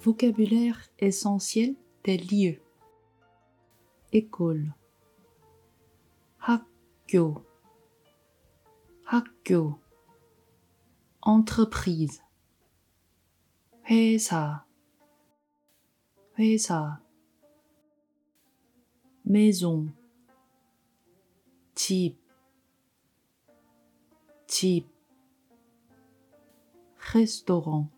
Vocabulaire 0.00 0.80
essentiel 0.98 1.76
des 2.04 2.18
lieux. 2.18 2.60
École. 4.12 4.74
학교. 6.38 7.42
학교. 9.04 9.78
Entreprise. 11.22 12.20
회사. 13.88 14.64
회사. 16.38 17.00
Maison. 19.24 19.92
집. 21.74 22.18
집. 24.46 24.86
Restaurant. 27.12 27.88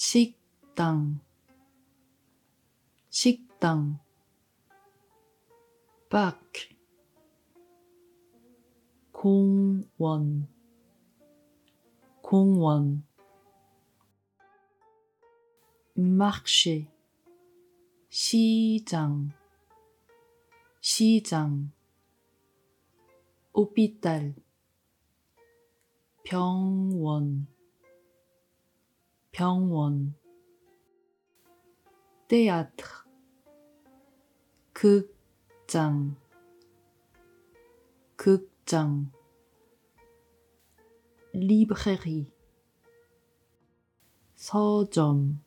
식당. 0.00 1.18
식당. 3.10 3.98
parc. 6.08 6.76
공원. 9.10 10.46
공원. 12.22 13.02
marché. 15.96 16.86
시장. 18.08 19.32
시장. 20.80 21.72
hôpital. 23.52 24.34
병원. 26.22 27.37
병원. 29.38 30.16
théâtre. 32.26 33.06
극장. 34.72 36.16
극장. 38.16 39.12
librairie. 41.32 42.32
서점. 44.34 45.38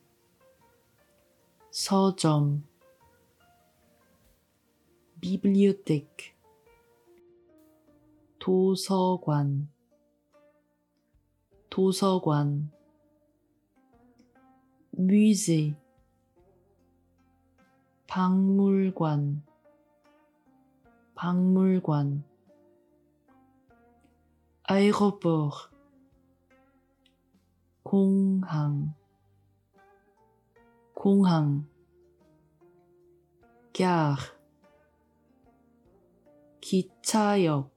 서점. 1.70 2.64
bibliothèque. 5.20 6.34
도서관. 8.38 9.68
도서관. 11.68 12.72
Musée. 15.02 15.74
박물관. 18.06 19.42
박물관. 21.14 22.24
aéroport. 24.64 25.70
공항. 27.82 28.94
공항. 30.94 31.66
gare. 33.72 34.36
기차역. 36.60 37.70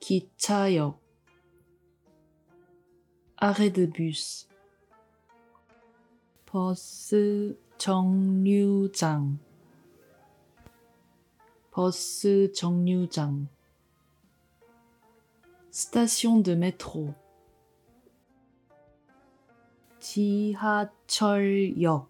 기차역. 0.00 1.00
arrêt 3.38 3.70
de 3.70 3.86
bus. 3.86 4.48
버스 6.46 7.58
정류장. 7.76 9.40
버스 11.72 12.52
정류장. 12.52 13.48
station 15.70 16.44
de 16.44 16.54
métro. 16.54 17.12
지하철역. 19.98 22.08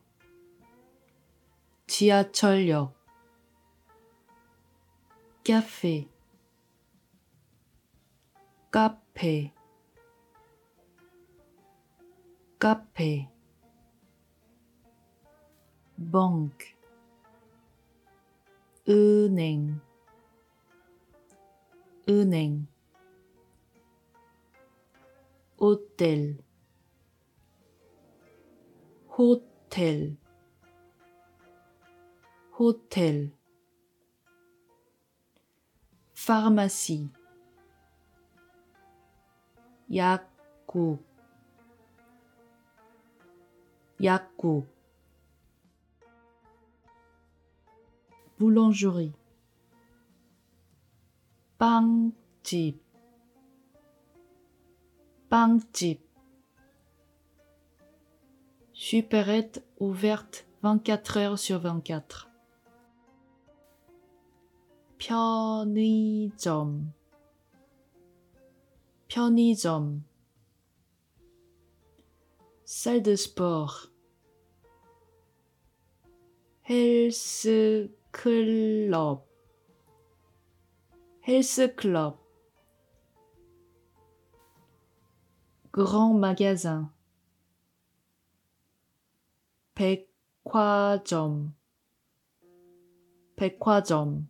지하철역. 1.86 2.94
카페. 5.42 6.10
카페. 8.70 9.54
카페. 12.58 13.35
banque. 15.97 16.75
은행. 18.87 19.81
은행. 22.07 22.67
hôtel. 25.57 26.37
호텔. 29.07 30.17
호텔. 32.57 33.31
pharmacie. 36.15 37.09
약국. 39.93 41.03
약국. 44.01 44.74
boulangerie. 48.37 49.13
빵집. 51.57 52.81
빵집. 55.29 56.01
Supérette 58.73 59.63
ouverte 59.79 60.45
24 60.63 61.17
heures 61.17 61.37
sur 61.37 61.59
24. 61.59 62.29
편의점. 64.97 66.93
편의점. 69.07 70.03
salle 72.65 73.01
de 73.01 73.15
sport. 73.15 73.91
헬스 76.69 77.91
클럽. 78.16 79.26
헬스클럽. 81.28 82.18
grand 85.70 86.18
magasin. 86.18 86.88
백화점. 89.74 91.54
백화점. 93.36 94.28